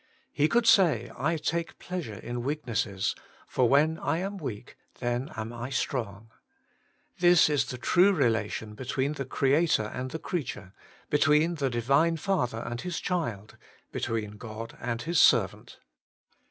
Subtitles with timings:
[0.33, 3.13] He could say:* I take pleasure in weaknesses,
[3.45, 6.31] for when I am weak then am I strong.'
[7.19, 10.73] This is the true relation between the Crea tor and the creature,
[11.11, 13.57] between the Divine Father and His child,
[13.91, 15.77] between God and His servant.